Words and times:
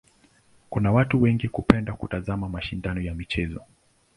Watu 0.91 1.21
wengi 1.21 1.47
hupenda 1.47 1.93
kutazama 1.93 2.49
mashindano 2.49 3.01
ya 3.01 3.15
michezo. 3.15 3.61